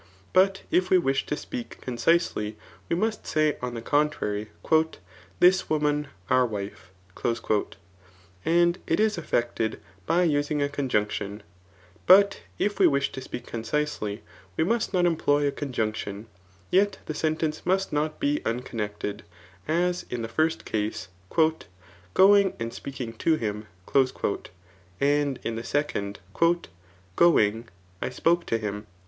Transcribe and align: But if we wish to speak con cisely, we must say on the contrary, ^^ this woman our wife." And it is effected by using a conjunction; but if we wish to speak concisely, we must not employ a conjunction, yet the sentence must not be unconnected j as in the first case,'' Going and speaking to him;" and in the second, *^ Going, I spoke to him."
But 0.33 0.63
if 0.71 0.89
we 0.89 0.97
wish 0.97 1.27
to 1.27 1.37
speak 1.37 1.79
con 1.81 1.95
cisely, 1.95 2.55
we 2.89 2.95
must 2.95 3.27
say 3.27 3.57
on 3.61 3.75
the 3.75 3.83
contrary, 3.83 4.49
^^ 4.65 4.93
this 5.39 5.69
woman 5.69 6.07
our 6.27 6.43
wife." 6.43 6.89
And 8.43 8.79
it 8.87 8.99
is 8.99 9.19
effected 9.19 9.79
by 10.07 10.23
using 10.23 10.59
a 10.59 10.69
conjunction; 10.69 11.43
but 12.07 12.41
if 12.57 12.79
we 12.79 12.87
wish 12.87 13.11
to 13.11 13.21
speak 13.21 13.45
concisely, 13.45 14.23
we 14.57 14.63
must 14.63 14.91
not 14.91 15.05
employ 15.05 15.45
a 15.45 15.51
conjunction, 15.51 16.25
yet 16.71 16.97
the 17.05 17.13
sentence 17.13 17.63
must 17.63 17.93
not 17.93 18.19
be 18.19 18.41
unconnected 18.43 19.19
j 19.19 19.23
as 19.71 20.07
in 20.09 20.23
the 20.23 20.27
first 20.27 20.65
case,'' 20.65 21.09
Going 22.15 22.55
and 22.59 22.73
speaking 22.73 23.13
to 23.19 23.35
him;" 23.35 23.67
and 24.99 25.39
in 25.43 25.55
the 25.55 25.63
second, 25.63 26.19
*^ 26.35 26.65
Going, 27.15 27.69
I 28.01 28.09
spoke 28.09 28.47
to 28.47 28.57
him." 28.57 28.87